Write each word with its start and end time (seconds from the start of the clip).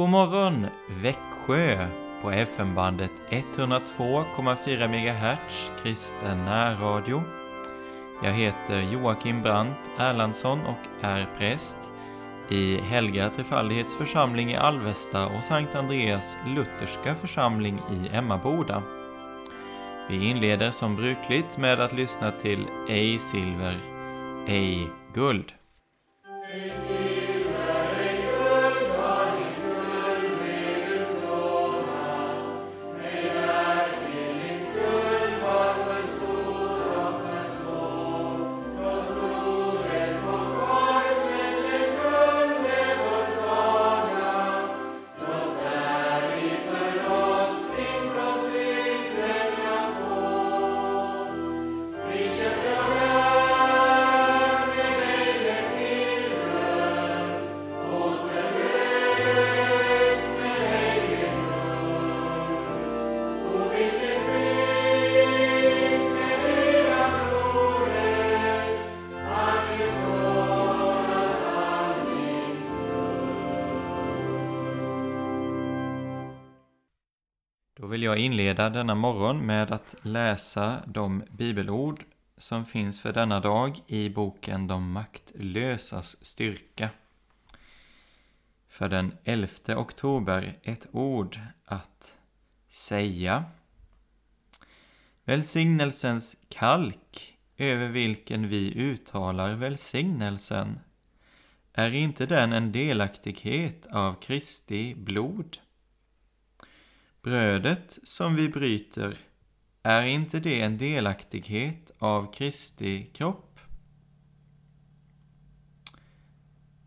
God 0.00 0.08
morgon 0.08 0.66
Växjö 1.02 1.86
på 2.22 2.30
FM-bandet 2.30 3.10
102,4 3.30 4.88
MHz 4.88 5.72
kristen 5.82 6.44
närradio. 6.44 7.22
Jag 8.22 8.32
heter 8.32 8.80
Joakim 8.92 9.42
Brandt 9.42 9.78
Erlandsson 9.98 10.58
och 10.66 11.04
är 11.06 11.26
präst 11.38 11.78
i 12.48 12.80
Helga 12.80 13.30
Trefaldighets 13.30 13.94
församling 13.94 14.50
i 14.50 14.56
Alvesta 14.56 15.26
och 15.26 15.44
Sankt 15.44 15.74
Andreas 15.74 16.36
Lutherska 16.46 17.14
församling 17.14 17.78
i 17.90 18.16
Emmaboda. 18.16 18.82
Vi 20.08 20.24
inleder 20.30 20.70
som 20.70 20.96
brukligt 20.96 21.58
med 21.58 21.80
att 21.80 21.92
lyssna 21.92 22.30
till 22.30 22.66
Ej 22.88 23.18
silver, 23.18 23.76
ej 24.46 24.88
guld. 25.14 25.52
Jag 78.10 78.18
inleda 78.18 78.70
denna 78.70 78.94
morgon 78.94 79.46
med 79.46 79.72
att 79.72 79.94
läsa 80.02 80.82
de 80.86 81.24
bibelord 81.30 82.04
som 82.36 82.64
finns 82.64 83.00
för 83.00 83.12
denna 83.12 83.40
dag 83.40 83.78
i 83.86 84.08
boken 84.08 84.66
De 84.66 84.92
maktlösas 84.92 86.24
styrka. 86.24 86.90
För 88.68 88.88
den 88.88 89.16
11 89.24 89.48
oktober 89.76 90.58
ett 90.62 90.86
ord 90.92 91.38
att 91.64 92.14
säga. 92.68 93.44
Välsignelsens 95.24 96.36
kalk 96.48 97.38
över 97.56 97.88
vilken 97.88 98.48
vi 98.48 98.74
uttalar 98.74 99.54
välsignelsen. 99.54 100.80
Är 101.72 101.94
inte 101.94 102.26
den 102.26 102.52
en 102.52 102.72
delaktighet 102.72 103.86
av 103.86 104.14
Kristi 104.14 104.94
blod? 104.94 105.58
Brödet 107.22 107.98
som 108.02 108.34
vi 108.34 108.48
bryter, 108.48 109.18
är 109.82 110.02
inte 110.02 110.40
det 110.40 110.60
en 110.60 110.78
delaktighet 110.78 111.90
av 111.98 112.32
Kristi 112.32 113.10
kropp? 113.14 113.58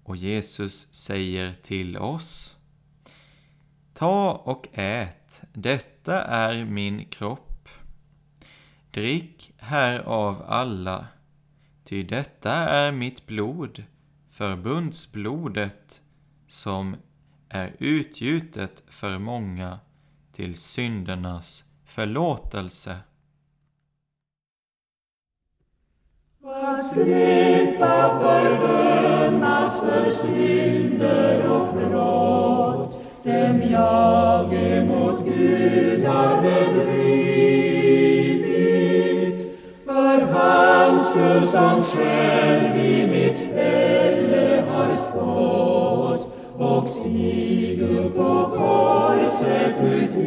Och 0.03 0.15
Jesus 0.15 0.93
säger 0.93 1.53
till 1.53 1.97
oss 1.97 2.55
Ta 3.93 4.31
och 4.31 4.67
ät, 4.73 5.41
detta 5.53 6.23
är 6.23 6.65
min 6.65 7.05
kropp. 7.05 7.69
Drick 8.91 9.53
härav 9.57 10.43
alla, 10.47 11.07
ty 11.83 12.03
detta 12.03 12.53
är 12.53 12.91
mitt 12.91 13.25
blod, 13.25 13.83
förbundsblodet, 14.29 16.01
som 16.47 16.95
är 17.49 17.75
utgjutet 17.79 18.83
för 18.87 19.19
många 19.19 19.79
till 20.33 20.55
syndernas 20.55 21.63
förlåtelse. 21.85 22.97
Att 26.45 26.93
slippa 26.93 28.19
fördömas 28.21 29.79
för 29.79 30.11
synder 30.11 31.49
och 31.49 31.75
brott. 31.75 32.97
Dem 33.23 33.61
jag 33.71 34.53
emot 34.53 35.25
Gud 35.25 36.05
har 36.05 36.41
bedrivit. 36.41 37.53
För 39.85 40.21
hans 40.21 41.09
skull 41.11 41.47
som 41.47 41.83
själv 41.83 42.77
i 42.77 43.07
mitt 43.07 43.37
ställe 43.37 44.63
har 44.69 44.95
stått 44.95 46.02
och 46.63 46.89
sig 49.31 49.73
på 49.77 50.23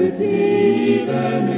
är 0.00 0.06
utgiven 0.06 1.50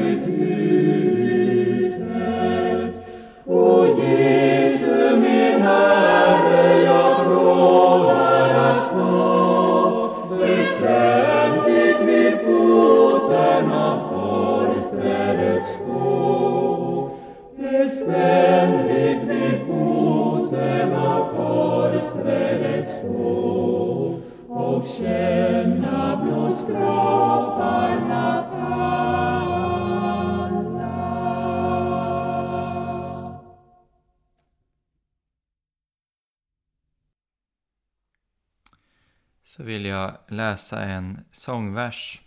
läsa 40.42 40.82
en 40.84 41.24
sångvers 41.30 42.22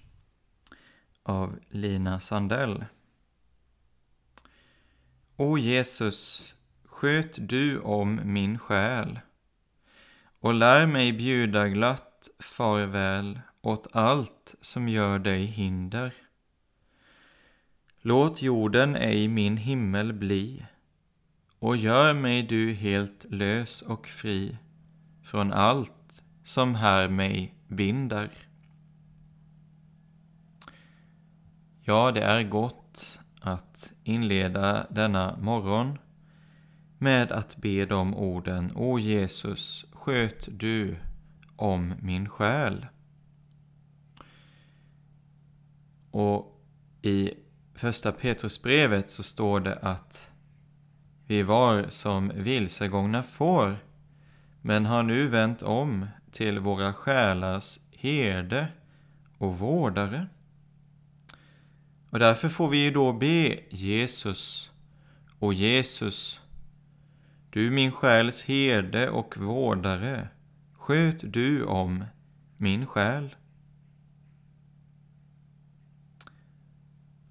av 1.23 1.59
Lina 1.69 2.19
Sandell. 2.19 2.85
O 5.35 5.57
Jesus, 5.57 6.53
sköt 6.85 7.50
du 7.50 7.79
om 7.79 8.21
min 8.23 8.59
själ 8.59 9.19
och 10.39 10.53
lär 10.53 10.88
mig 10.88 11.13
bjuda 11.13 11.67
glatt 11.67 12.29
farväl 12.39 13.39
åt 13.62 13.88
allt 13.91 14.56
som 14.62 14.89
gör 14.89 15.19
dig 15.19 15.45
hinder. 15.45 16.13
Låt 18.01 18.41
jorden 18.41 18.95
ej 18.95 19.27
min 19.27 19.57
himmel 19.57 20.13
bli 20.13 20.65
och 21.59 21.77
gör 21.77 22.13
mig 22.13 22.44
du 22.44 22.73
helt 22.73 23.25
lös 23.29 23.81
och 23.81 24.07
fri 24.07 24.57
från 25.23 25.53
allt 25.53 26.23
som 26.44 26.75
här 26.75 27.09
mig 27.09 27.54
binder. 27.67 28.31
Ja, 31.81 32.12
det 32.12 32.21
är 32.21 32.44
gott 32.44 33.19
att 33.41 33.94
inleda 34.03 34.88
denna 34.89 35.38
morgon 35.38 35.97
med 36.97 37.31
att 37.31 37.57
be 37.57 37.85
de 37.85 38.15
orden 38.15 38.71
O 38.75 39.00
Jesus, 39.00 39.85
sköt 39.91 40.47
du 40.51 40.95
om 41.56 41.94
min 42.01 42.29
själ. 42.29 42.85
Och 46.12 46.62
i 47.01 47.31
första 47.73 48.12
Petrusbrevet 48.12 49.09
så 49.09 49.23
står 49.23 49.59
det 49.59 49.75
att 49.75 50.31
vi 51.27 51.44
var 51.44 51.85
som 51.89 52.31
vilsegångna 52.35 53.23
får, 53.23 53.75
men 54.62 54.85
har 54.85 55.03
nu 55.03 55.27
vänt 55.27 55.62
om 55.62 56.06
till 56.35 56.59
våra 56.59 56.93
själars 56.93 57.79
herde 57.91 58.67
och 59.37 59.59
vårdare. 59.59 60.27
Och 62.09 62.19
därför 62.19 62.49
får 62.49 62.69
vi 62.69 62.77
ju 62.77 62.91
då 62.91 63.13
be 63.13 63.59
Jesus, 63.69 64.71
och 65.39 65.53
Jesus, 65.53 66.41
du 67.49 67.71
min 67.71 67.91
själs 67.91 68.43
herde 68.43 69.09
och 69.09 69.37
vårdare, 69.37 70.27
sköt 70.73 71.33
du 71.33 71.63
om 71.63 72.05
min 72.57 72.88
själ. 72.88 73.35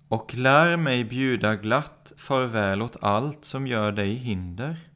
Och 0.08 0.34
lär 0.34 0.76
mig 0.76 1.04
bjuda 1.04 1.56
glatt 1.56 2.12
farväl 2.16 2.82
åt 2.82 2.96
allt 3.02 3.44
som 3.44 3.66
gör 3.66 3.92
dig 3.92 4.14
hinder. 4.14 4.94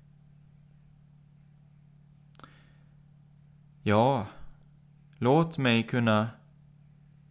Ja, 3.83 4.27
låt 5.19 5.59
mig 5.59 5.83
kunna 5.83 6.29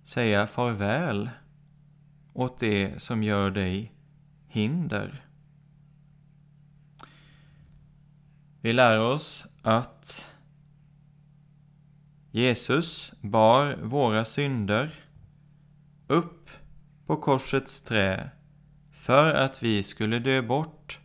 säga 0.04 0.48
farväl 0.48 1.30
åt 2.34 2.60
det 2.60 3.02
som 3.02 3.24
gör 3.24 3.52
dig 3.52 3.92
hinder. 4.48 5.26
Vi 8.62 8.74
lär 8.74 9.00
oss 9.00 9.48
att 9.62 10.34
Jesus 12.32 13.14
bar 13.22 13.76
våra 13.84 14.26
synder 14.26 14.92
upp 16.08 16.50
på 17.06 17.16
korsets 17.16 17.82
trä 17.82 18.30
för 18.92 19.34
att 19.34 19.64
vi 19.64 19.84
skulle 19.84 20.20
dö 20.20 20.42
bort 20.42 21.00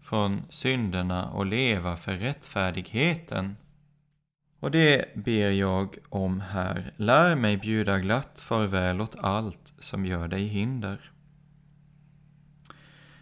från 0.00 0.42
synderna 0.48 1.30
och 1.30 1.46
leva 1.46 1.96
för 1.96 2.16
rättfärdigheten. 2.16 3.56
Och 4.60 4.70
det 4.70 5.14
ber 5.14 5.50
jag 5.50 5.96
om 6.08 6.40
här. 6.40 6.92
Lär 6.96 7.36
mig 7.36 7.56
bjuda 7.56 7.98
glatt 7.98 8.40
farväl 8.40 9.00
åt 9.00 9.16
allt 9.16 9.74
som 9.78 10.06
gör 10.06 10.28
dig 10.28 10.46
hinder. 10.46 11.00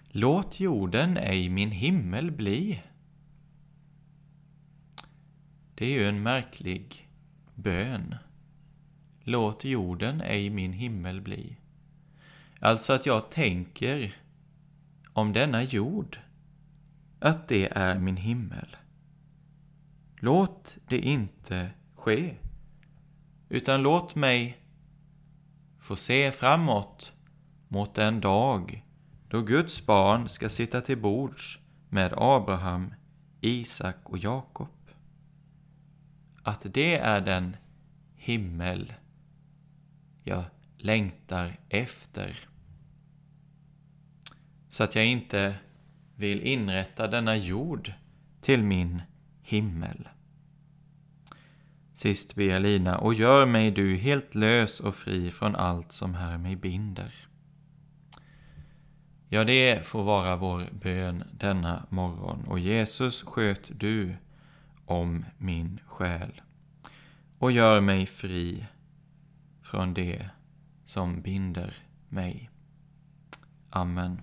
Låt 0.09 0.61
jorden 0.61 1.17
ej 1.17 1.49
min 1.49 1.71
himmel 1.71 2.31
bli. 2.31 2.83
Det 5.75 5.87
är 5.87 5.91
ju 5.91 6.09
en 6.09 6.23
märklig 6.23 7.09
bön. 7.55 8.15
Låt 9.21 9.65
jorden 9.65 10.21
ej 10.21 10.51
min 10.51 10.73
himmel 10.73 11.21
bli. 11.21 11.57
Alltså 12.61 12.93
att 12.93 13.07
jag 13.07 13.31
tänker 13.31 14.15
om 15.13 15.33
denna 15.33 15.63
jord, 15.63 16.19
att 17.19 17.49
det 17.49 17.69
är 17.73 17.99
min 17.99 18.17
himmel. 18.17 18.77
Låt 20.25 20.77
det 20.89 20.99
inte 20.99 21.71
ske, 21.97 22.35
utan 23.49 23.83
låt 23.83 24.15
mig 24.15 24.59
få 25.79 25.97
se 25.97 26.33
framåt 26.33 27.13
mot 27.69 27.95
den 27.95 28.21
dag 28.21 28.85
då 29.29 29.43
Guds 29.43 29.87
barn 29.87 30.29
ska 30.29 30.49
sitta 30.49 30.81
till 30.81 30.99
bords 30.99 31.59
med 31.89 32.15
Abraham, 32.17 32.95
Isak 33.41 33.97
och 34.05 34.19
Jakob. 34.19 34.91
Att 36.43 36.67
det 36.75 36.97
är 36.99 37.21
den 37.21 37.57
himmel 38.17 38.93
jag 40.23 40.45
längtar 40.79 41.61
efter. 41.69 42.37
Så 44.69 44.85
att 44.85 44.95
jag 44.95 45.07
inte 45.07 45.55
vill 46.17 46.41
inrätta 46.41 47.07
denna 47.07 47.37
jord 47.37 47.93
till 48.41 48.63
min 48.63 49.03
himmel. 49.45 50.09
Sist 51.93 52.35
ber 52.35 52.45
jag 52.45 52.63
Lina, 52.63 52.99
och 52.99 53.15
gör 53.15 53.47
mig 53.47 53.71
du 53.71 53.97
helt 53.97 54.35
lös 54.35 54.81
och 54.81 54.95
fri 54.95 55.31
från 55.31 55.57
allt 55.57 55.93
som 55.93 56.15
här 56.15 56.39
mig 56.39 56.57
binder. 56.57 57.15
Ja, 59.29 59.45
det 59.45 59.87
får 59.87 60.03
vara 60.03 60.37
vår 60.37 60.63
bön 60.73 61.25
denna 61.33 61.87
morgon. 61.89 62.45
Och 62.49 62.59
Jesus 62.59 63.23
sköt 63.23 63.71
du 63.81 64.17
om 64.87 65.25
min 65.39 65.81
själ 65.87 66.43
och 67.39 67.53
gör 67.53 67.81
mig 67.81 68.07
fri 68.07 68.67
från 69.63 69.95
det 69.95 70.29
som 70.85 71.23
binder 71.23 71.75
mig. 72.09 72.51
Amen. 73.71 74.23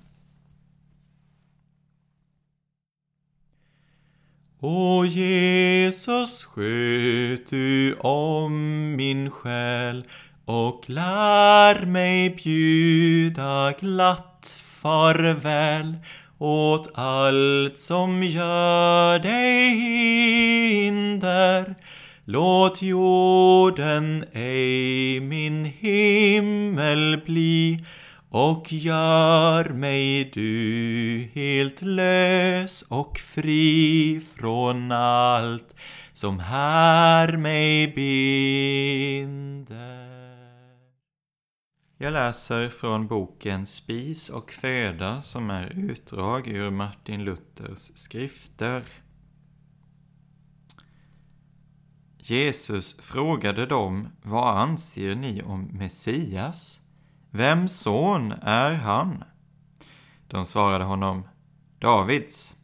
O 4.64 5.06
Jesus, 5.06 6.44
sköt 6.46 7.50
du 7.50 7.94
om 8.00 8.54
min 8.96 9.32
själ 9.32 10.04
och 10.46 10.90
lär 10.90 11.86
mig 11.86 12.30
bjuda 12.30 13.74
glatt 13.80 14.58
farväl 14.60 15.96
åt 16.38 16.92
allt 16.94 17.78
som 17.80 18.24
gör 18.24 19.20
dig 19.20 19.70
hinder. 20.82 21.76
Låt 22.26 22.82
jorden 22.82 24.26
ej 24.34 25.20
min 25.20 25.66
himmel 25.66 27.22
bli 27.26 27.80
och 28.34 28.74
gör 28.74 29.70
mig 29.70 30.32
du 30.34 31.30
helt 31.34 31.82
lös 31.82 32.82
och 32.82 33.20
fri 33.20 34.22
från 34.36 34.92
allt 34.92 35.76
som 36.14 36.40
här 36.40 37.38
mig 37.38 37.88
binder. 37.88 39.42
Jag 41.98 42.14
läser 42.14 42.70
från 42.70 43.08
boken 43.08 43.66
Spis 43.66 44.30
och 44.30 44.52
föda 44.52 45.22
som 45.22 45.50
är 45.50 45.68
utdrag 45.76 46.48
ur 46.48 46.70
Martin 46.70 47.24
Luthers 47.24 47.92
skrifter. 47.96 48.84
Jesus 52.18 52.98
frågade 53.00 53.66
dem, 53.66 54.08
vad 54.22 54.58
anser 54.58 55.16
ni 55.16 55.42
om 55.42 55.64
Messias? 55.64 56.81
Vems 57.34 57.80
son 57.80 58.32
är 58.42 58.74
han? 58.74 59.24
De 60.28 60.46
svarade 60.46 60.84
honom, 60.84 61.28
Davids. 61.80 62.56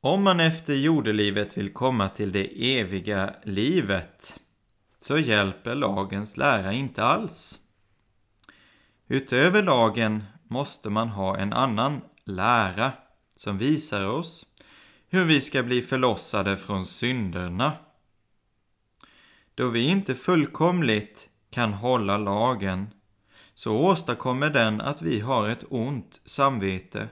Om 0.00 0.22
man 0.22 0.40
efter 0.40 0.74
jordelivet 0.74 1.58
vill 1.58 1.72
komma 1.72 2.08
till 2.08 2.32
det 2.32 2.78
eviga 2.78 3.34
livet 3.44 4.40
så 4.98 5.18
hjälper 5.18 5.74
lagens 5.74 6.36
lära 6.36 6.72
inte 6.72 7.04
alls. 7.04 7.58
Utöver 9.08 9.62
lagen 9.62 10.24
måste 10.48 10.90
man 10.90 11.08
ha 11.08 11.36
en 11.36 11.52
annan 11.52 12.00
lära 12.24 12.92
som 13.36 13.58
visar 13.58 14.06
oss 14.06 14.46
hur 15.08 15.24
vi 15.24 15.40
ska 15.40 15.62
bli 15.62 15.82
förlossade 15.82 16.56
från 16.56 16.84
synderna. 16.84 17.72
Då 19.54 19.68
vi 19.68 19.80
inte 19.80 20.14
fullkomligt 20.14 21.28
kan 21.56 21.72
hålla 21.72 22.18
lagen, 22.18 22.86
så 23.54 23.78
åstadkommer 23.78 24.50
den 24.50 24.80
att 24.80 25.02
vi 25.02 25.20
har 25.20 25.48
ett 25.48 25.64
ont 25.68 26.20
samvete 26.24 27.08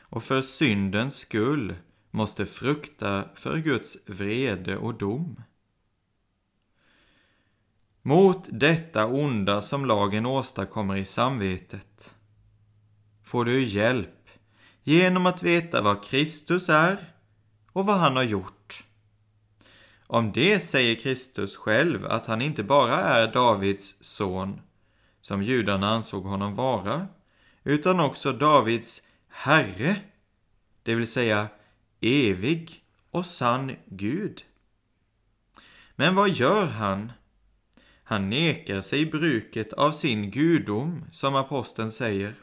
och 0.00 0.22
för 0.22 0.42
syndens 0.42 1.16
skull 1.16 1.74
måste 2.10 2.46
frukta 2.46 3.24
för 3.34 3.56
Guds 3.56 3.98
vrede 4.06 4.76
och 4.76 4.94
dom. 4.94 5.42
Mot 8.02 8.48
detta 8.50 9.06
onda 9.06 9.62
som 9.62 9.86
lagen 9.86 10.26
åstadkommer 10.26 10.96
i 10.96 11.04
samvetet 11.04 12.14
får 13.24 13.44
du 13.44 13.64
hjälp 13.64 14.28
genom 14.82 15.26
att 15.26 15.42
veta 15.42 15.82
vad 15.82 16.04
Kristus 16.04 16.68
är 16.68 17.12
och 17.72 17.86
vad 17.86 17.98
han 17.98 18.16
har 18.16 18.22
gjort. 18.22 18.57
Om 20.10 20.32
det 20.32 20.60
säger 20.60 20.94
Kristus 20.94 21.56
själv 21.56 22.06
att 22.06 22.26
han 22.26 22.42
inte 22.42 22.62
bara 22.62 22.96
är 22.96 23.32
Davids 23.32 23.96
son, 24.00 24.60
som 25.20 25.42
judarna 25.42 25.88
ansåg 25.88 26.24
honom 26.24 26.54
vara, 26.54 27.06
utan 27.64 28.00
också 28.00 28.32
Davids 28.32 29.02
Herre, 29.28 29.96
det 30.82 30.94
vill 30.94 31.06
säga 31.06 31.48
evig 32.00 32.84
och 33.10 33.26
sann 33.26 33.76
Gud. 33.86 34.44
Men 35.96 36.14
vad 36.14 36.30
gör 36.30 36.66
han? 36.66 37.12
Han 38.02 38.30
nekar 38.30 38.80
sig 38.80 39.06
bruket 39.06 39.72
av 39.72 39.92
sin 39.92 40.30
gudom, 40.30 41.04
som 41.12 41.34
aposteln 41.34 41.90
säger. 41.90 42.34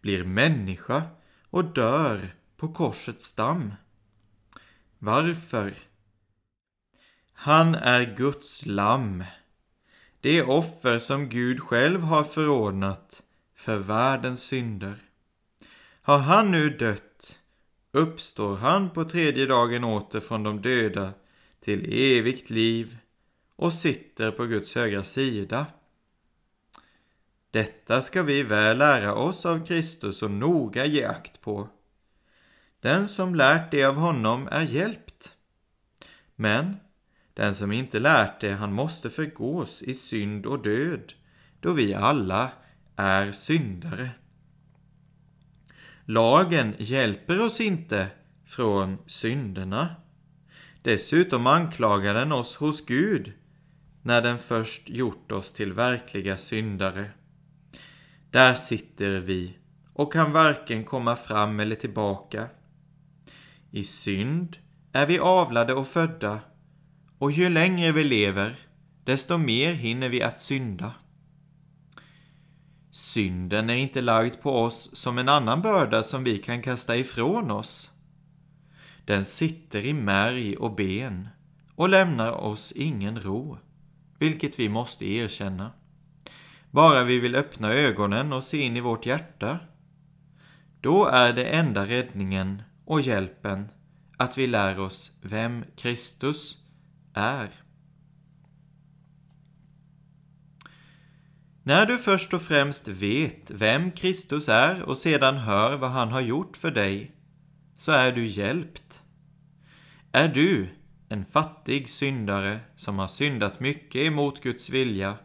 Blir 0.00 0.24
människa 0.24 1.02
och 1.50 1.64
dör 1.64 2.28
på 2.56 2.68
korsets 2.68 3.24
stam. 3.24 3.74
Varför? 4.98 5.74
Han 7.38 7.74
är 7.74 8.16
Guds 8.16 8.66
lamm. 8.66 9.24
Det 10.20 10.42
offer 10.42 10.98
som 10.98 11.28
Gud 11.28 11.60
själv 11.60 12.02
har 12.02 12.24
förordnat 12.24 13.22
för 13.54 13.76
världens 13.76 14.42
synder. 14.42 14.96
Har 16.02 16.18
han 16.18 16.50
nu 16.50 16.70
dött 16.70 17.38
uppstår 17.92 18.56
han 18.56 18.90
på 18.90 19.04
tredje 19.04 19.46
dagen 19.46 19.84
åter 19.84 20.20
från 20.20 20.42
de 20.42 20.62
döda 20.62 21.12
till 21.60 21.92
evigt 21.92 22.50
liv 22.50 22.98
och 23.56 23.72
sitter 23.72 24.30
på 24.30 24.46
Guds 24.46 24.74
högra 24.74 25.04
sida. 25.04 25.66
Detta 27.50 28.02
ska 28.02 28.22
vi 28.22 28.42
väl 28.42 28.78
lära 28.78 29.14
oss 29.14 29.46
av 29.46 29.66
Kristus 29.66 30.22
och 30.22 30.30
noga 30.30 30.84
ge 30.84 31.04
akt 31.04 31.40
på. 31.40 31.68
Den 32.80 33.08
som 33.08 33.34
lärt 33.34 33.70
det 33.70 33.84
av 33.84 33.94
honom 33.94 34.48
är 34.50 34.62
hjälpt. 34.62 35.32
Men 36.34 36.76
den 37.36 37.54
som 37.54 37.72
inte 37.72 37.98
lärt 37.98 38.40
det, 38.40 38.52
han 38.52 38.72
måste 38.72 39.10
förgås 39.10 39.82
i 39.82 39.94
synd 39.94 40.46
och 40.46 40.62
död, 40.62 41.12
då 41.60 41.72
vi 41.72 41.94
alla 41.94 42.50
är 42.96 43.32
syndare. 43.32 44.10
Lagen 46.04 46.74
hjälper 46.78 47.46
oss 47.46 47.60
inte 47.60 48.06
från 48.46 48.98
synderna. 49.06 49.88
Dessutom 50.82 51.46
anklagar 51.46 52.14
den 52.14 52.32
oss 52.32 52.56
hos 52.56 52.86
Gud 52.86 53.32
när 54.02 54.22
den 54.22 54.38
först 54.38 54.88
gjort 54.88 55.32
oss 55.32 55.52
till 55.52 55.72
verkliga 55.72 56.36
syndare. 56.36 57.10
Där 58.30 58.54
sitter 58.54 59.20
vi 59.20 59.58
och 59.92 60.12
kan 60.12 60.32
varken 60.32 60.84
komma 60.84 61.16
fram 61.16 61.60
eller 61.60 61.76
tillbaka. 61.76 62.48
I 63.70 63.84
synd 63.84 64.56
är 64.92 65.06
vi 65.06 65.18
avlade 65.18 65.74
och 65.74 65.86
födda 65.86 66.40
och 67.18 67.32
ju 67.32 67.48
längre 67.48 67.92
vi 67.92 68.04
lever, 68.04 68.56
desto 69.04 69.38
mer 69.38 69.72
hinner 69.72 70.08
vi 70.08 70.22
att 70.22 70.40
synda. 70.40 70.94
Synden 72.90 73.70
är 73.70 73.74
inte 73.74 74.00
lagd 74.00 74.40
på 74.42 74.58
oss 74.58 74.90
som 74.92 75.18
en 75.18 75.28
annan 75.28 75.62
börda 75.62 76.02
som 76.02 76.24
vi 76.24 76.38
kan 76.38 76.62
kasta 76.62 76.96
ifrån 76.96 77.50
oss. 77.50 77.90
Den 79.04 79.24
sitter 79.24 79.84
i 79.84 79.92
märg 79.92 80.56
och 80.56 80.74
ben 80.74 81.28
och 81.74 81.88
lämnar 81.88 82.32
oss 82.32 82.72
ingen 82.72 83.20
ro, 83.20 83.58
vilket 84.18 84.58
vi 84.58 84.68
måste 84.68 85.06
erkänna. 85.06 85.72
Bara 86.70 87.04
vi 87.04 87.18
vill 87.18 87.36
öppna 87.36 87.72
ögonen 87.72 88.32
och 88.32 88.44
se 88.44 88.60
in 88.60 88.76
i 88.76 88.80
vårt 88.80 89.06
hjärta. 89.06 89.58
Då 90.80 91.06
är 91.06 91.32
det 91.32 91.44
enda 91.44 91.86
räddningen 91.86 92.62
och 92.84 93.00
hjälpen 93.00 93.68
att 94.16 94.38
vi 94.38 94.46
lär 94.46 94.78
oss 94.78 95.12
vem 95.22 95.64
Kristus 95.76 96.65
är. 97.16 97.50
När 101.62 101.86
du 101.86 101.98
först 101.98 102.34
och 102.34 102.42
främst 102.42 102.88
vet 102.88 103.50
vem 103.50 103.90
Kristus 103.90 104.48
är 104.48 104.82
och 104.82 104.98
sedan 104.98 105.36
hör 105.36 105.76
vad 105.76 105.90
han 105.90 106.08
har 106.08 106.20
gjort 106.20 106.56
för 106.56 106.70
dig, 106.70 107.12
så 107.74 107.92
är 107.92 108.12
du 108.12 108.26
hjälpt. 108.26 109.02
Är 110.12 110.28
du 110.28 110.68
en 111.08 111.24
fattig 111.24 111.88
syndare 111.88 112.60
som 112.76 112.98
har 112.98 113.08
syndat 113.08 113.60
mycket 113.60 114.02
emot 114.02 114.42
Guds 114.42 114.70
vilja, 114.70 115.16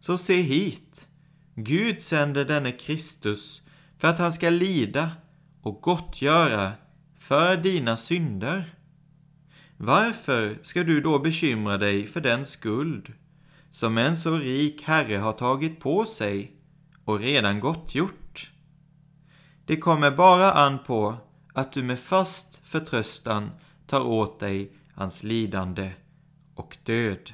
så 0.00 0.18
se 0.18 0.42
hit. 0.42 1.08
Gud 1.54 2.00
sänder 2.00 2.44
denne 2.44 2.72
Kristus 2.72 3.62
för 3.98 4.08
att 4.08 4.18
han 4.18 4.32
ska 4.32 4.50
lida 4.50 5.10
och 5.62 5.80
gottgöra 5.82 6.72
för 7.18 7.56
dina 7.56 7.96
synder. 7.96 8.64
Varför 9.76 10.58
ska 10.62 10.84
du 10.84 11.00
då 11.00 11.18
bekymra 11.18 11.78
dig 11.78 12.06
för 12.06 12.20
den 12.20 12.44
skuld 12.46 13.12
som 13.70 13.98
en 13.98 14.16
så 14.16 14.36
rik 14.36 14.82
herre 14.82 15.16
har 15.16 15.32
tagit 15.32 15.80
på 15.80 16.04
sig 16.04 16.56
och 17.04 17.18
redan 17.18 17.60
gottgjort? 17.60 18.50
Det 19.66 19.76
kommer 19.76 20.10
bara 20.10 20.52
an 20.52 20.78
på 20.86 21.16
att 21.54 21.72
du 21.72 21.82
med 21.82 21.98
fast 21.98 22.60
förtröstan 22.64 23.50
tar 23.86 24.06
åt 24.06 24.40
dig 24.40 24.72
hans 24.94 25.22
lidande 25.22 25.90
och 26.54 26.76
död. 26.82 27.32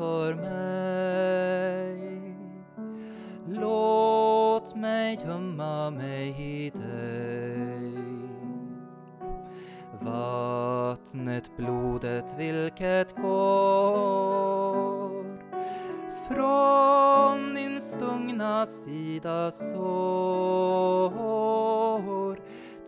För 0.00 0.34
mig. 0.34 2.00
Låt 3.48 4.76
mig 4.76 5.18
gömma 5.26 5.90
mig 5.90 6.28
i 6.38 6.70
dig. 6.70 7.92
Vattnet, 10.00 11.56
blodet, 11.56 12.34
vilket 12.38 13.16
går 13.16 13.70
från 16.28 17.54
din 17.54 17.80
stungna 17.80 18.66
sida 18.66 19.50
sår. 19.50 19.80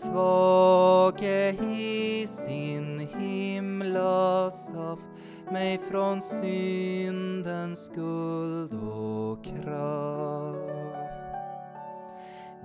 Tvage 0.02 1.54
i 1.64 2.26
sin 2.26 3.00
himla 3.00 4.50
saft 4.50 5.11
mig 5.52 5.78
från 5.78 6.22
syndens 6.22 7.84
skuld 7.84 8.72
och 8.74 9.44
kraft. 9.44 10.72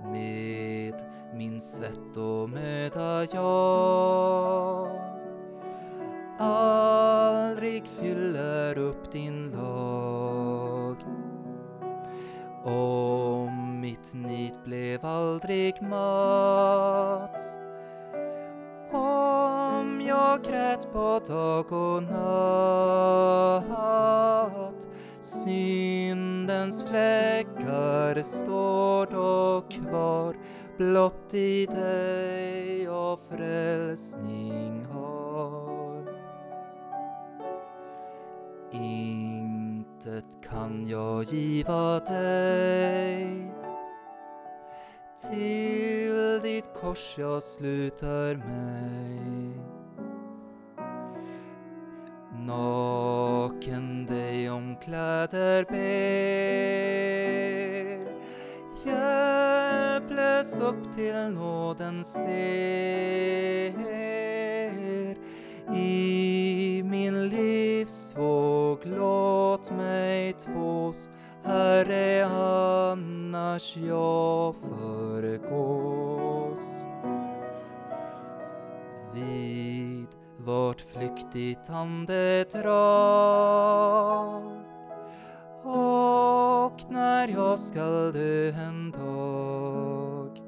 Med 0.04 0.94
min 1.34 1.60
svett 1.60 2.16
och 2.16 2.50
möda 2.50 3.24
jag 3.24 4.88
aldrig 6.38 7.86
fyller 7.86 8.78
upp 8.78 9.12
din 9.12 9.50
lag. 9.50 10.96
Om 12.64 13.80
mitt 13.80 14.14
nit 14.14 14.64
blev 14.64 15.04
aldrig 15.04 15.82
mat 15.82 17.67
om 18.92 20.00
jag 20.00 20.44
grät 20.44 20.92
på 20.92 21.20
dag 21.28 21.72
och 21.72 22.02
natt 22.02 23.68
Syndens 25.20 26.84
fläckar 26.84 28.22
står 28.22 29.06
dock 29.06 29.72
kvar. 29.72 30.36
Blott 30.76 31.34
i 31.34 31.66
dig 31.66 32.82
jag 32.82 33.18
frälsning 33.30 34.84
har. 34.84 36.04
Intet 38.72 40.38
kan 40.50 40.86
jag 40.88 41.24
giva 41.24 42.00
dig. 42.00 43.52
Till 45.30 45.87
ditt 46.40 46.74
kors 46.74 47.14
jag 47.18 47.42
sluter 47.42 48.36
mig. 48.36 49.60
Naken 52.46 54.06
dig 54.06 54.50
om 54.50 54.76
kläder 54.76 55.64
ber. 55.64 55.78
Hjälplös 58.86 60.60
upp 60.60 60.96
till 60.96 61.14
nåden 61.14 62.04
ser. 62.04 62.28
I 65.74 66.82
min 66.84 67.28
livsvåg 67.28 68.78
låt 68.84 69.70
mig 69.70 70.32
tvås. 70.32 71.10
Herre, 71.44 72.26
annars 72.26 73.76
jag 73.76 74.54
förgås 74.54 76.17
vid 79.18 80.06
vart 80.38 80.80
flyktigt 80.80 81.70
andedrag. 81.70 82.58
Och 85.62 86.84
när 86.90 87.28
jag 87.28 87.58
skall 87.58 88.12
dö 88.12 88.48
en 88.48 88.90
dag 88.90 90.40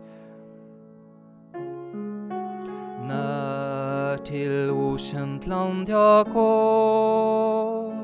När 3.08 4.16
till 4.16 4.70
okänt 4.70 5.46
land 5.46 5.88
jag 5.88 6.30
går 6.30 7.94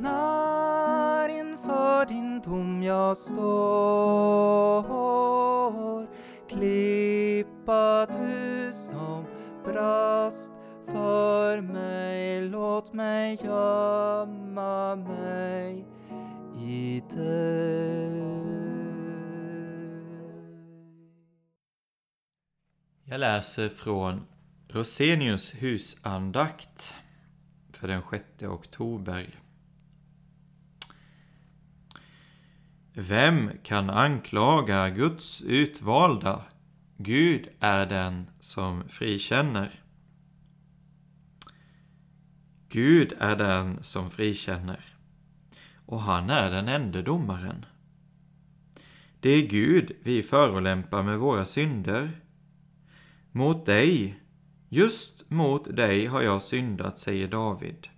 När 0.00 1.28
inför 1.28 2.06
din 2.06 2.40
dom 2.40 2.82
jag 2.82 3.16
står 3.16 4.41
låt 12.72 12.92
mig 12.92 13.38
gömma 13.44 14.96
mig 14.96 15.86
i 16.58 17.02
dig. 17.14 18.22
Jag 23.04 23.20
läser 23.20 23.68
från 23.68 24.26
Rosenius 24.68 25.54
husandakt 25.54 26.94
för 27.72 27.88
den 27.88 28.02
6 28.10 28.42
oktober. 28.42 29.40
Vem 32.94 33.50
kan 33.62 33.90
anklaga 33.90 34.90
Guds 34.90 35.42
utvalda? 35.42 36.44
Gud 36.96 37.48
är 37.60 37.86
den 37.86 38.30
som 38.40 38.88
frikänner. 38.88 39.81
Gud 42.72 43.12
är 43.18 43.36
den 43.36 43.82
som 43.82 44.10
frikänner, 44.10 44.96
och 45.86 46.00
han 46.00 46.30
är 46.30 46.50
den 46.50 46.68
enda 46.68 47.02
domaren. 47.02 47.64
Det 49.20 49.30
är 49.30 49.46
Gud 49.46 49.92
vi 50.02 50.22
förolämpar 50.22 51.02
med 51.02 51.18
våra 51.18 51.44
synder. 51.44 52.10
Mot 53.32 53.66
dig, 53.66 54.20
just 54.68 55.30
mot 55.30 55.76
dig 55.76 56.06
har 56.06 56.22
jag 56.22 56.42
syndat, 56.42 56.98
säger 56.98 57.28
David. 57.28 57.88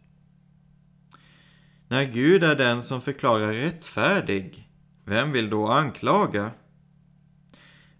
När 1.88 2.04
Gud 2.04 2.44
är 2.44 2.56
den 2.56 2.82
som 2.82 3.00
förklarar 3.00 3.52
rättfärdig, 3.52 4.68
vem 5.04 5.32
vill 5.32 5.50
då 5.50 5.68
anklaga? 5.68 6.50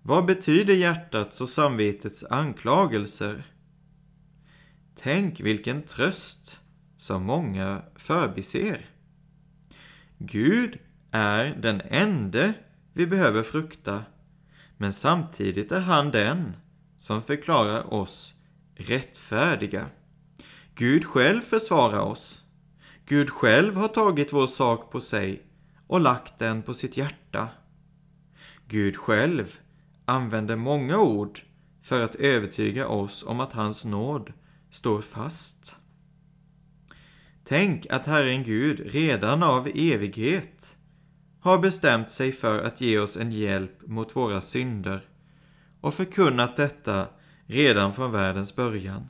Vad 0.02 0.26
betyder 0.26 0.74
hjärtats 0.74 1.40
och 1.40 1.48
samvetets 1.48 2.24
anklagelser? 2.24 3.44
Tänk 4.94 5.40
vilken 5.40 5.82
tröst 5.82 6.60
som 7.04 7.24
många 7.24 7.82
förbiser. 7.96 8.86
Gud 10.18 10.78
är 11.10 11.44
den 11.54 11.80
ende 11.80 12.54
vi 12.92 13.06
behöver 13.06 13.42
frukta, 13.42 14.04
men 14.76 14.92
samtidigt 14.92 15.72
är 15.72 15.80
han 15.80 16.10
den 16.10 16.56
som 16.98 17.22
förklarar 17.22 17.94
oss 17.94 18.34
rättfärdiga. 18.74 19.86
Gud 20.74 21.04
själv 21.04 21.40
försvarar 21.40 22.00
oss. 22.00 22.42
Gud 23.06 23.30
själv 23.30 23.76
har 23.76 23.88
tagit 23.88 24.32
vår 24.32 24.46
sak 24.46 24.90
på 24.90 25.00
sig 25.00 25.42
och 25.86 26.00
lagt 26.00 26.38
den 26.38 26.62
på 26.62 26.74
sitt 26.74 26.96
hjärta. 26.96 27.48
Gud 28.68 28.96
själv 28.96 29.58
använder 30.04 30.56
många 30.56 30.98
ord 30.98 31.40
för 31.82 32.04
att 32.04 32.14
övertyga 32.14 32.88
oss 32.88 33.24
om 33.26 33.40
att 33.40 33.52
hans 33.52 33.84
nåd 33.84 34.32
står 34.70 35.00
fast. 35.00 35.76
Tänk 37.44 37.86
att 37.90 38.06
Herren 38.06 38.42
Gud 38.42 38.80
redan 38.92 39.42
av 39.42 39.68
evighet 39.74 40.76
har 41.40 41.58
bestämt 41.58 42.10
sig 42.10 42.32
för 42.32 42.58
att 42.58 42.80
ge 42.80 42.98
oss 42.98 43.16
en 43.16 43.32
hjälp 43.32 43.86
mot 43.86 44.16
våra 44.16 44.40
synder 44.40 45.08
och 45.80 45.94
förkunnat 45.94 46.56
detta 46.56 47.08
redan 47.46 47.92
från 47.92 48.12
världens 48.12 48.56
början. 48.56 49.06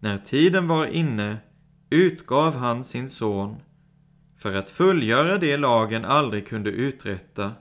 När 0.00 0.18
tiden 0.18 0.68
var 0.68 0.86
inne 0.86 1.36
utgav 1.90 2.56
han 2.56 2.84
sin 2.84 3.08
son 3.08 3.56
för 4.36 4.52
att 4.52 4.70
fullgöra 4.70 5.38
det 5.38 5.56
lagen 5.56 6.04
aldrig 6.04 6.48
kunde 6.48 6.70
uträtta. 6.70 7.52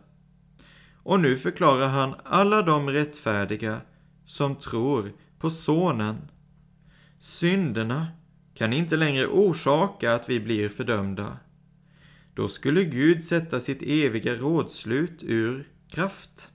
Och 1.04 1.20
nu 1.20 1.38
förklarar 1.38 1.88
han 1.88 2.16
alla 2.24 2.62
de 2.62 2.90
rättfärdiga 2.90 3.82
som 4.26 4.56
tror 4.56 5.12
på 5.40 5.50
Sonen. 5.50 6.32
Synderna 7.20 8.08
kan 8.60 8.74
inte 8.74 8.98
längre 8.98 9.28
orsaka 9.28 10.14
att 10.14 10.30
vi 10.30 10.40
blir 10.40 10.70
fördömda. 10.70 11.38
Då 12.34 12.50
skulle 12.50 12.84
Gud 12.84 13.26
sätta 13.26 13.60
sitt 13.60 13.82
eviga 13.82 14.36
rådslut 14.36 15.24
ur 15.24 15.68
kraft. 15.90 16.52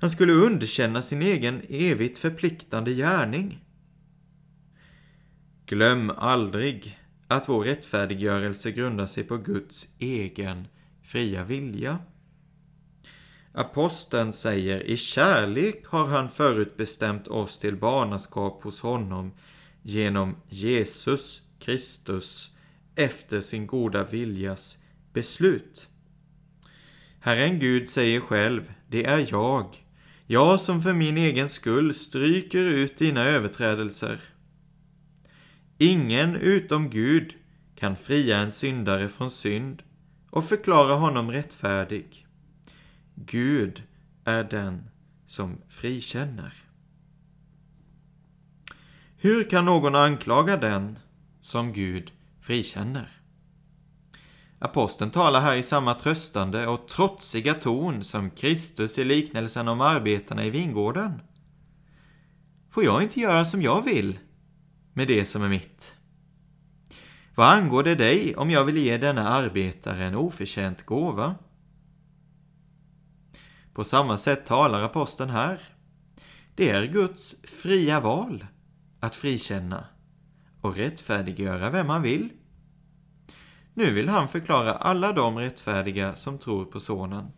Han 0.00 0.10
skulle 0.10 0.32
underkänna 0.32 1.02
sin 1.02 1.22
egen 1.22 1.62
evigt 1.68 2.18
förpliktande 2.18 2.92
gärning. 2.92 3.64
Glöm 5.66 6.10
aldrig 6.10 6.98
att 7.28 7.48
vår 7.48 7.64
rättfärdiggörelse 7.64 8.70
grundar 8.70 9.06
sig 9.06 9.24
på 9.24 9.36
Guds 9.36 9.88
egen 9.98 10.68
fria 11.02 11.44
vilja. 11.44 11.98
Aposteln 13.52 14.32
säger 14.32 14.82
i 14.82 14.96
kärlek 14.96 15.86
har 15.86 16.06
han 16.06 16.28
förutbestämt 16.28 17.28
oss 17.28 17.58
till 17.58 17.76
barnaskap 17.76 18.62
hos 18.62 18.80
honom 18.80 19.32
genom 19.82 20.36
Jesus 20.48 21.42
Kristus 21.58 22.50
efter 22.94 23.40
sin 23.40 23.66
goda 23.66 24.04
viljas 24.04 24.78
beslut. 25.12 25.88
Herren 27.20 27.58
Gud 27.58 27.90
säger 27.90 28.20
själv, 28.20 28.72
det 28.88 29.04
är 29.04 29.26
jag, 29.30 29.84
jag 30.26 30.60
som 30.60 30.82
för 30.82 30.92
min 30.92 31.16
egen 31.16 31.48
skull 31.48 31.94
stryker 31.94 32.58
ut 32.58 32.98
dina 32.98 33.24
överträdelser. 33.24 34.20
Ingen 35.78 36.36
utom 36.36 36.90
Gud 36.90 37.34
kan 37.76 37.96
fria 37.96 38.38
en 38.38 38.52
syndare 38.52 39.08
från 39.08 39.30
synd 39.30 39.82
och 40.30 40.44
förklara 40.44 40.94
honom 40.94 41.30
rättfärdig. 41.30 42.26
Gud 43.14 43.82
är 44.24 44.44
den 44.44 44.90
som 45.26 45.58
frikänner. 45.68 46.69
Hur 49.22 49.50
kan 49.50 49.64
någon 49.64 49.94
anklaga 49.94 50.56
den 50.56 50.98
som 51.40 51.72
Gud 51.72 52.12
frikänner? 52.40 53.10
Aposteln 54.58 55.10
talar 55.10 55.40
här 55.40 55.56
i 55.56 55.62
samma 55.62 55.94
tröstande 55.94 56.66
och 56.66 56.88
trotsiga 56.88 57.54
ton 57.54 58.04
som 58.04 58.30
Kristus 58.30 58.98
i 58.98 59.04
liknelsen 59.04 59.68
om 59.68 59.80
arbetarna 59.80 60.44
i 60.44 60.50
vingården. 60.50 61.20
Får 62.70 62.84
jag 62.84 63.02
inte 63.02 63.20
göra 63.20 63.44
som 63.44 63.62
jag 63.62 63.84
vill 63.84 64.18
med 64.92 65.08
det 65.08 65.24
som 65.24 65.42
är 65.42 65.48
mitt? 65.48 65.94
Vad 67.34 67.48
angår 67.48 67.82
det 67.82 67.94
dig 67.94 68.36
om 68.36 68.50
jag 68.50 68.64
vill 68.64 68.76
ge 68.76 68.96
denna 68.96 69.28
arbetare 69.28 70.04
en 70.04 70.14
oförtjänt 70.14 70.86
gåva? 70.86 71.34
På 73.72 73.84
samma 73.84 74.18
sätt 74.18 74.46
talar 74.46 74.82
aposteln 74.82 75.30
här. 75.30 75.60
Det 76.54 76.70
är 76.70 76.86
Guds 76.86 77.36
fria 77.42 78.00
val 78.00 78.44
att 79.00 79.14
frikänna 79.14 79.84
och 80.60 80.76
rättfärdiggöra 80.76 81.70
vem 81.70 81.88
han 81.88 82.02
vill. 82.02 82.28
Nu 83.74 83.92
vill 83.92 84.08
han 84.08 84.28
förklara 84.28 84.72
alla 84.72 85.12
de 85.12 85.38
rättfärdiga 85.38 86.16
som 86.16 86.38
tror 86.38 86.64
på 86.64 86.80
Sonen. 86.80 87.32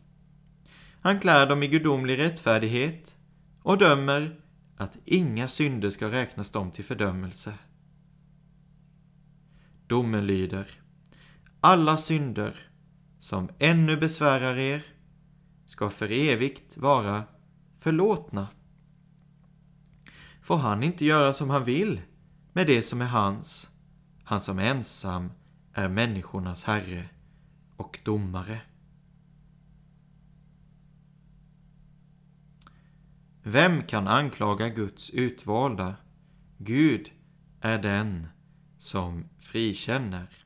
Han 1.01 1.21
klär 1.21 1.47
dem 1.47 1.63
i 1.63 1.69
gudomlig 1.69 2.19
rättfärdighet 2.19 3.17
och 3.63 3.79
dömer 3.79 4.37
att 4.77 4.99
inga 5.05 5.49
synder 5.49 5.91
ska 5.91 6.11
räknas 6.11 6.51
dem 6.51 6.71
till 6.71 6.85
fördömelse. 6.85 7.55
Domen 9.87 10.27
lyder 10.27 10.67
Alla 11.61 11.97
synder 11.97 12.71
som 13.19 13.49
ännu 13.59 13.97
besvärar 13.97 14.57
er 14.57 14.83
ska 15.67 15.91
för 15.91 16.11
evigt 16.11 16.77
vara 16.77 17.25
förlåtna. 17.79 18.49
Får 20.43 20.57
han 20.57 20.83
inte 20.83 21.05
göra 21.05 21.33
som 21.33 21.51
han 21.51 21.65
vill 21.65 22.01
med 22.53 22.67
det 22.67 22.83
som 22.83 23.01
är 23.01 23.07
hans, 23.07 23.71
han 24.25 24.41
som 24.41 24.59
ensam 24.59 25.33
är 25.73 25.89
människornas 25.89 26.65
herre 26.65 27.09
och 27.77 27.99
domare. 28.05 28.61
Vem 33.43 33.83
kan 33.83 34.09
anklaga 34.09 34.69
Guds 34.69 35.11
utvalda? 35.11 35.97
Gud 36.59 37.11
är 37.61 37.79
den 37.79 38.27
som 38.79 39.29
frikänner. 39.41 40.42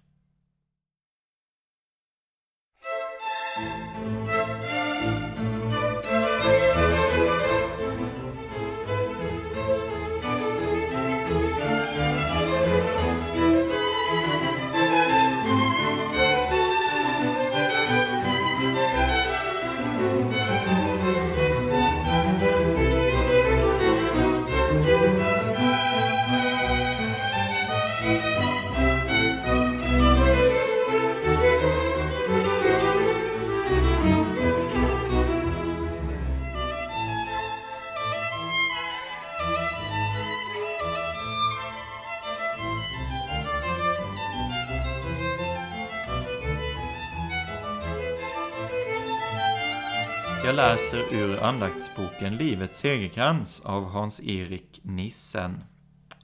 Läser 50.57 51.14
ur 51.14 51.42
andaktsboken 51.42 52.37
Livets 52.37 52.79
segerkrans 52.79 53.61
av 53.61 53.90
Hans-Erik 53.90 54.81
Nissen, 54.83 55.64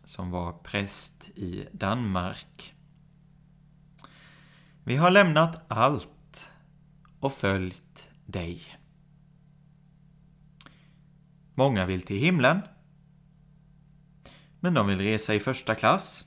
som 0.05 0.31
var 0.31 0.53
präst 0.53 1.29
i 1.29 1.69
Danmark. 1.73 2.75
Vi 4.85 4.97
har 4.97 5.11
lämnat 5.11 5.65
allt 5.69 6.49
och 7.21 7.33
följt 7.33 8.09
dig. 8.27 8.63
Många 11.55 11.87
vill 11.87 12.03
till 12.03 12.19
himlen, 12.21 12.61
men 14.61 14.75
de 14.75 14.87
vill 14.87 14.99
resa 14.99 15.35
i 15.35 15.41
första 15.41 15.75
klass. 15.75 16.25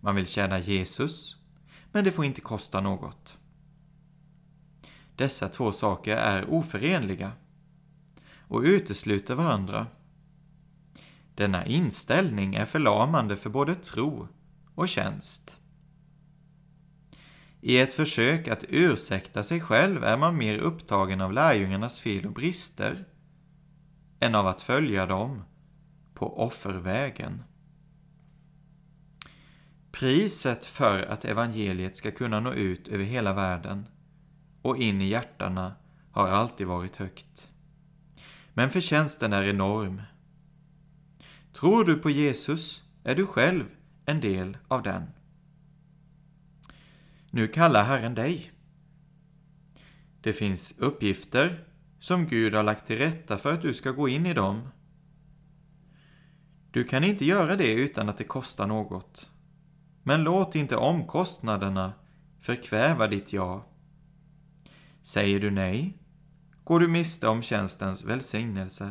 Man 0.00 0.14
vill 0.14 0.26
tjäna 0.26 0.58
Jesus, 0.58 1.36
men 1.92 2.04
det 2.04 2.12
får 2.12 2.24
inte 2.24 2.40
kosta 2.40 2.80
något. 2.80 3.38
Dessa 5.16 5.48
två 5.48 5.72
saker 5.72 6.16
är 6.16 6.50
oförenliga 6.50 7.32
och 8.48 8.62
utesluter 8.62 9.34
varandra. 9.34 9.86
Denna 11.34 11.66
inställning 11.66 12.54
är 12.54 12.64
förlamande 12.64 13.36
för 13.36 13.50
både 13.50 13.74
tro 13.74 14.28
och 14.74 14.88
tjänst. 14.88 15.58
I 17.60 17.78
ett 17.78 17.92
försök 17.92 18.48
att 18.48 18.64
ursäkta 18.68 19.44
sig 19.44 19.60
själv 19.60 20.04
är 20.04 20.16
man 20.16 20.36
mer 20.36 20.58
upptagen 20.58 21.20
av 21.20 21.32
lärjungarnas 21.32 21.98
fel 21.98 22.26
och 22.26 22.32
brister 22.32 23.04
än 24.20 24.34
av 24.34 24.46
att 24.46 24.62
följa 24.62 25.06
dem 25.06 25.42
på 26.14 26.38
offervägen. 26.46 27.42
Priset 29.92 30.64
för 30.64 31.02
att 31.02 31.24
evangeliet 31.24 31.96
ska 31.96 32.10
kunna 32.10 32.40
nå 32.40 32.52
ut 32.52 32.88
över 32.88 33.04
hela 33.04 33.32
världen 33.32 33.86
och 34.64 34.76
in 34.76 35.00
i 35.00 35.08
hjärtana 35.08 35.74
har 36.10 36.28
alltid 36.28 36.66
varit 36.66 36.96
högt. 36.96 37.50
Men 38.54 38.70
förtjänsten 38.70 39.32
är 39.32 39.44
enorm. 39.44 40.02
Tror 41.52 41.84
du 41.84 41.98
på 41.98 42.10
Jesus 42.10 42.82
är 43.02 43.14
du 43.14 43.26
själv 43.26 43.64
en 44.06 44.20
del 44.20 44.56
av 44.68 44.82
den. 44.82 45.02
Nu 47.30 47.48
kallar 47.48 47.84
Herren 47.84 48.14
dig. 48.14 48.52
Det 50.20 50.32
finns 50.32 50.78
uppgifter 50.78 51.64
som 51.98 52.26
Gud 52.26 52.54
har 52.54 52.62
lagt 52.62 52.86
till 52.86 52.98
rätta 52.98 53.38
för 53.38 53.52
att 53.52 53.62
du 53.62 53.74
ska 53.74 53.90
gå 53.90 54.08
in 54.08 54.26
i 54.26 54.34
dem. 54.34 54.68
Du 56.70 56.84
kan 56.84 57.04
inte 57.04 57.24
göra 57.24 57.56
det 57.56 57.72
utan 57.72 58.08
att 58.08 58.18
det 58.18 58.24
kostar 58.24 58.66
något. 58.66 59.30
Men 60.02 60.22
låt 60.22 60.54
inte 60.54 60.76
omkostnaderna 60.76 61.92
förkväva 62.40 63.08
ditt 63.08 63.32
ja. 63.32 63.66
Säger 65.04 65.40
du 65.40 65.50
nej, 65.50 65.98
går 66.64 66.80
du 66.80 66.88
miste 66.88 67.28
om 67.28 67.42
tjänstens 67.42 68.04
välsignelse. 68.04 68.90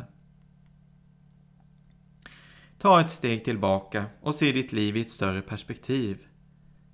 Ta 2.78 3.00
ett 3.00 3.10
steg 3.10 3.44
tillbaka 3.44 4.06
och 4.20 4.34
se 4.34 4.52
ditt 4.52 4.72
liv 4.72 4.96
i 4.96 5.00
ett 5.00 5.10
större 5.10 5.42
perspektiv. 5.42 6.26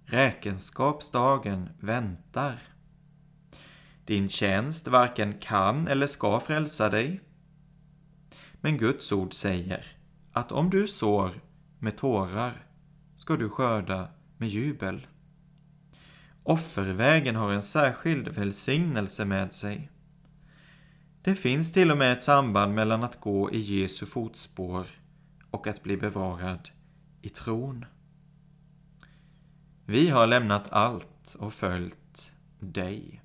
Räkenskapsdagen 0.04 1.68
väntar. 1.80 2.58
Din 4.04 4.28
tjänst 4.28 4.88
varken 4.88 5.38
kan 5.38 5.88
eller 5.88 6.06
ska 6.06 6.40
frälsa 6.40 6.88
dig. 6.88 7.20
Men 8.60 8.78
Guds 8.78 9.12
ord 9.12 9.34
säger 9.34 9.86
att 10.32 10.52
om 10.52 10.70
du 10.70 10.86
sår 10.86 11.32
med 11.78 11.96
tårar 11.96 12.66
ska 13.16 13.36
du 13.36 13.48
skörda 13.48 14.08
med 14.36 14.48
jubel. 14.48 15.06
Offervägen 16.42 17.36
har 17.36 17.52
en 17.52 17.62
särskild 17.62 18.28
välsignelse 18.28 19.24
med 19.24 19.54
sig. 19.54 19.90
Det 21.22 21.34
finns 21.34 21.72
till 21.72 21.90
och 21.90 21.98
med 21.98 22.12
ett 22.12 22.22
samband 22.22 22.74
mellan 22.74 23.02
att 23.02 23.20
gå 23.20 23.52
i 23.52 23.58
Jesu 23.58 24.06
fotspår 24.06 24.86
och 25.50 25.66
att 25.66 25.82
bli 25.82 25.96
bevarad 25.96 26.70
i 27.22 27.28
tron. 27.28 27.84
Vi 29.86 30.08
har 30.08 30.26
lämnat 30.26 30.72
allt 30.72 31.36
och 31.38 31.52
följt 31.52 32.32
dig. 32.60 33.22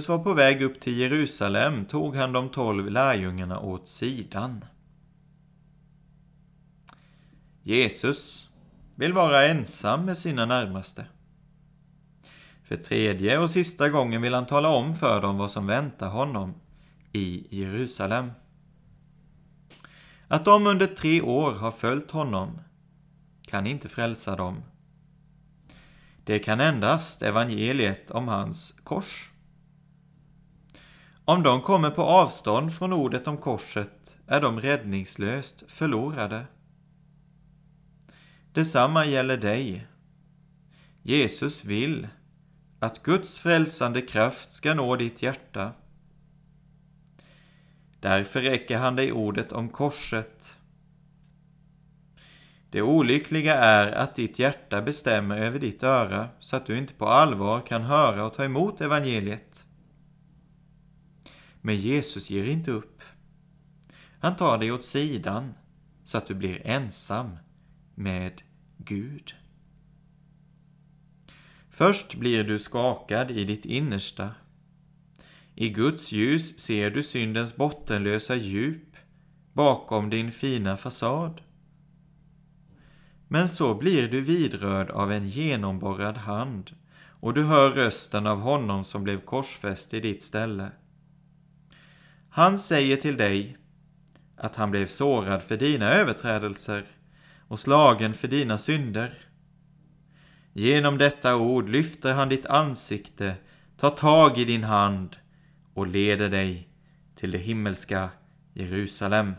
Jesus 0.00 0.08
var 0.08 0.18
på 0.18 0.34
väg 0.34 0.62
upp 0.62 0.80
till 0.80 0.98
Jerusalem 0.98 1.84
tog 1.84 2.16
han 2.16 2.32
de 2.32 2.48
tolv 2.48 2.90
lärjungarna 2.90 3.60
åt 3.60 3.88
sidan. 3.88 4.64
Jesus 7.62 8.48
vill 8.94 9.12
vara 9.12 9.44
ensam 9.44 10.04
med 10.04 10.18
sina 10.18 10.46
närmaste. 10.46 11.06
För 12.64 12.76
tredje 12.76 13.38
och 13.38 13.50
sista 13.50 13.88
gången 13.88 14.22
vill 14.22 14.34
han 14.34 14.46
tala 14.46 14.68
om 14.68 14.96
för 14.96 15.22
dem 15.22 15.38
vad 15.38 15.50
som 15.50 15.66
väntar 15.66 16.08
honom 16.08 16.54
i 17.12 17.46
Jerusalem. 17.50 18.32
Att 20.28 20.44
de 20.44 20.66
under 20.66 20.86
tre 20.86 21.20
år 21.20 21.52
har 21.52 21.72
följt 21.72 22.10
honom 22.10 22.58
kan 23.42 23.66
inte 23.66 23.88
frälsa 23.88 24.36
dem. 24.36 24.62
Det 26.24 26.38
kan 26.38 26.60
endast 26.60 27.22
evangeliet 27.22 28.10
om 28.10 28.28
hans 28.28 28.74
kors. 28.84 29.29
Om 31.30 31.42
de 31.42 31.60
kommer 31.62 31.90
på 31.90 32.02
avstånd 32.02 32.74
från 32.74 32.92
ordet 32.92 33.26
om 33.26 33.36
korset 33.36 34.16
är 34.26 34.40
de 34.40 34.60
räddningslöst 34.60 35.64
förlorade. 35.68 36.46
Detsamma 38.52 39.06
gäller 39.06 39.36
dig. 39.36 39.86
Jesus 41.02 41.64
vill 41.64 42.08
att 42.78 43.02
Guds 43.02 43.38
frälsande 43.38 44.00
kraft 44.00 44.52
ska 44.52 44.74
nå 44.74 44.96
ditt 44.96 45.22
hjärta. 45.22 45.72
Därför 48.00 48.40
räcker 48.40 48.78
han 48.78 48.96
dig 48.96 49.12
ordet 49.12 49.52
om 49.52 49.68
korset. 49.68 50.56
Det 52.70 52.82
olyckliga 52.82 53.54
är 53.54 53.92
att 53.92 54.14
ditt 54.14 54.38
hjärta 54.38 54.82
bestämmer 54.82 55.38
över 55.38 55.58
ditt 55.58 55.82
öra 55.82 56.28
så 56.40 56.56
att 56.56 56.66
du 56.66 56.78
inte 56.78 56.94
på 56.94 57.06
allvar 57.06 57.60
kan 57.60 57.82
höra 57.82 58.26
och 58.26 58.34
ta 58.34 58.44
emot 58.44 58.80
evangeliet. 58.80 59.49
Men 61.60 61.76
Jesus 61.76 62.30
ger 62.30 62.44
inte 62.44 62.70
upp. 62.70 63.02
Han 64.20 64.36
tar 64.36 64.58
dig 64.58 64.72
åt 64.72 64.84
sidan 64.84 65.54
så 66.04 66.18
att 66.18 66.26
du 66.26 66.34
blir 66.34 66.66
ensam 66.66 67.36
med 67.94 68.42
Gud. 68.76 69.34
Först 71.70 72.14
blir 72.14 72.44
du 72.44 72.58
skakad 72.58 73.30
i 73.30 73.44
ditt 73.44 73.64
innersta. 73.64 74.34
I 75.54 75.68
Guds 75.68 76.12
ljus 76.12 76.58
ser 76.58 76.90
du 76.90 77.02
syndens 77.02 77.56
bottenlösa 77.56 78.36
djup 78.36 78.96
bakom 79.52 80.10
din 80.10 80.32
fina 80.32 80.76
fasad. 80.76 81.40
Men 83.28 83.48
så 83.48 83.74
blir 83.74 84.08
du 84.08 84.20
vidrörd 84.20 84.90
av 84.90 85.12
en 85.12 85.28
genomborrad 85.28 86.16
hand 86.16 86.70
och 87.20 87.34
du 87.34 87.44
hör 87.44 87.70
rösten 87.70 88.26
av 88.26 88.40
honom 88.40 88.84
som 88.84 89.04
blev 89.04 89.20
korsfäst 89.20 89.94
i 89.94 90.00
ditt 90.00 90.22
ställe. 90.22 90.70
Han 92.30 92.58
säger 92.58 92.96
till 92.96 93.16
dig 93.16 93.56
att 94.36 94.56
han 94.56 94.70
blev 94.70 94.86
sårad 94.86 95.42
för 95.42 95.56
dina 95.56 95.90
överträdelser 95.90 96.84
och 97.48 97.60
slagen 97.60 98.14
för 98.14 98.28
dina 98.28 98.58
synder. 98.58 99.18
Genom 100.52 100.98
detta 100.98 101.36
ord 101.36 101.68
lyfter 101.68 102.14
han 102.14 102.28
ditt 102.28 102.46
ansikte, 102.46 103.34
tar 103.76 103.90
tag 103.90 104.38
i 104.38 104.44
din 104.44 104.64
hand 104.64 105.16
och 105.74 105.86
leder 105.86 106.28
dig 106.28 106.68
till 107.14 107.30
det 107.30 107.38
himmelska 107.38 108.10
Jerusalem. 108.54 109.34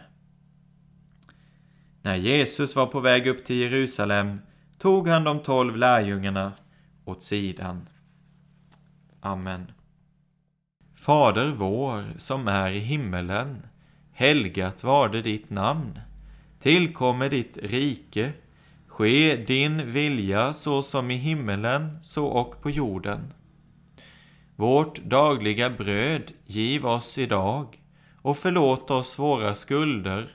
När 2.02 2.16
Jesus 2.16 2.76
var 2.76 2.86
på 2.86 3.00
väg 3.00 3.28
upp 3.28 3.46
till 3.46 3.56
Jerusalem 3.56 4.42
tog 4.78 5.08
han 5.08 5.24
de 5.24 5.40
tolv 5.40 5.76
lärjungarna 5.76 6.54
åt 7.06 7.24
sidan. 7.24 7.90
Amen. 9.22 9.72
Fader 11.02 11.52
vår 11.52 12.04
som 12.18 12.48
är 12.48 12.70
i 12.70 12.80
himmelen. 12.80 13.66
Helgat 14.14 14.84
varde 14.84 15.22
ditt 15.22 15.50
namn. 15.50 16.00
Tillkommer 16.60 17.30
ditt 17.30 17.58
rike. 17.58 18.34
Ske 18.88 19.36
din 19.36 19.92
vilja 19.92 20.54
så 20.54 20.84
som 20.84 21.12
i 21.12 21.16
himmelen, 21.16 21.98
så 22.02 22.26
och 22.26 22.62
på 22.62 22.70
jorden. 22.70 23.34
Vårt 24.56 25.04
dagliga 25.04 25.70
bröd 25.70 26.32
giv 26.46 26.86
oss 26.86 27.18
idag 27.18 27.82
och 28.22 28.38
förlåt 28.38 28.92
oss 28.92 29.20
våra 29.20 29.56
skulder 29.56 30.30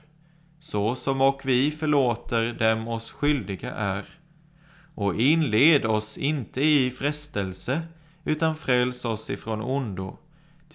så 0.59 0.95
som 0.95 1.21
och 1.21 1.41
vi 1.45 1.71
förlåter 1.71 2.53
dem 2.53 2.87
oss 2.87 3.11
skyldiga 3.11 3.73
är. 3.73 4.05
Och 4.95 5.15
inled 5.15 5.85
oss 5.85 6.17
inte 6.17 6.61
i 6.61 6.91
frestelse, 6.91 7.81
utan 8.23 8.55
fräls 8.55 9.05
oss 9.05 9.29
ifrån 9.29 9.61
ondo. 9.61 10.17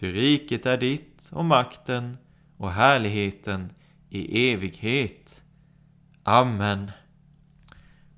Ty 0.02 0.12
riket 0.12 0.66
är 0.66 0.78
ditt 0.78 1.30
och 1.32 1.44
makten 1.44 2.16
och 2.56 2.72
härligheten 2.72 3.72
i 4.08 4.50
evighet. 4.52 5.42
Amen. 6.22 6.90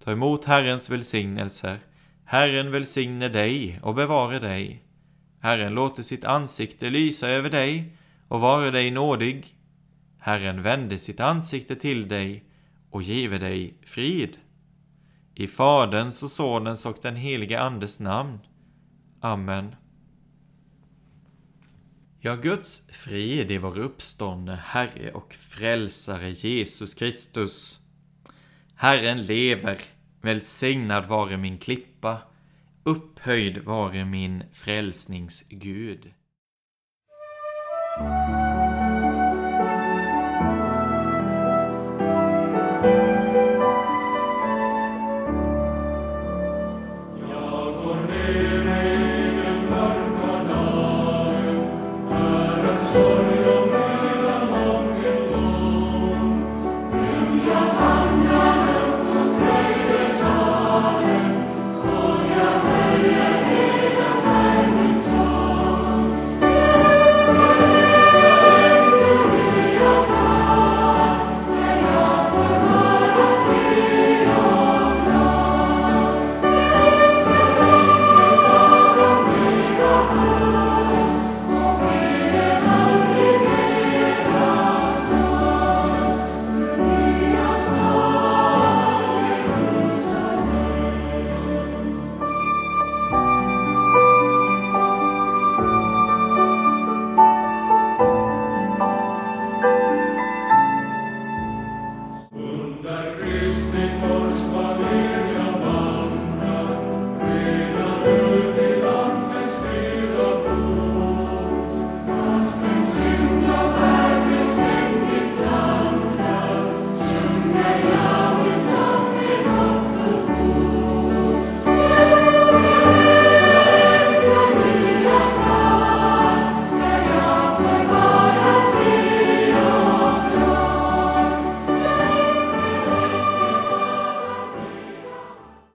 Ta 0.04 0.12
emot 0.12 0.44
Herrens 0.44 0.90
välsignelser. 0.90 1.78
Herren 2.24 2.70
välsigne 2.70 3.28
dig 3.28 3.80
och 3.82 3.94
bevare 3.94 4.38
dig. 4.38 4.84
Herren 5.40 5.74
låter 5.74 6.02
sitt 6.02 6.24
ansikte 6.24 6.90
lysa 6.90 7.28
över 7.28 7.50
dig 7.50 7.96
och 8.28 8.40
vare 8.40 8.70
dig 8.70 8.90
nådig. 8.90 9.46
Herren 10.18 10.62
vände 10.62 10.98
sitt 10.98 11.20
ansikte 11.20 11.76
till 11.76 12.08
dig 12.08 12.44
och 12.90 13.02
give 13.02 13.38
dig 13.38 13.78
frid. 13.86 14.38
I 15.34 15.46
Faderns 15.46 16.22
och 16.22 16.30
Sonens 16.30 16.86
och 16.86 16.96
den 17.02 17.16
helige 17.16 17.60
Andes 17.60 18.00
namn. 18.00 18.38
Amen. 19.20 19.74
Ja, 22.26 22.34
Guds 22.34 22.82
frid 22.88 23.50
i 23.50 23.58
vår 23.58 23.78
uppståndne 23.78 24.54
Herre 24.54 25.12
och 25.12 25.34
Frälsare 25.34 26.30
Jesus 26.30 26.94
Kristus. 26.94 27.80
Herren 28.74 29.24
lever, 29.24 29.78
välsignad 30.20 31.06
vare 31.06 31.37
min 31.37 31.58
klippa, 31.58 32.18
upphöjd 32.84 33.58
vare 33.58 34.04
min 34.04 34.44
frälsningsgud. 34.52 36.12
Gud. 38.00 38.43